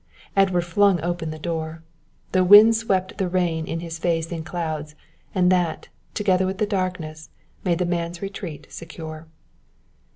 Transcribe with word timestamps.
Edward 0.35 0.65
flung 0.65 0.99
open 1.03 1.29
the 1.29 1.37
door. 1.37 1.83
The 2.31 2.43
wind 2.43 2.75
swept 2.75 3.19
the 3.19 3.29
rain 3.29 3.67
in 3.67 3.81
his 3.81 3.99
face 3.99 4.31
in 4.31 4.43
clouds, 4.43 4.95
and 5.35 5.51
that, 5.51 5.89
together 6.15 6.47
with 6.47 6.57
the 6.57 6.65
darkness, 6.65 7.29
made 7.63 7.77
the 7.77 7.85
man's 7.85 8.19
retreat 8.19 8.65
secure. 8.71 9.27